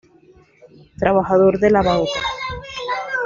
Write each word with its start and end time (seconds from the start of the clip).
Trabajador 0.97 1.59
de 1.59 1.69
la 1.69 1.83
banca. 1.83 2.19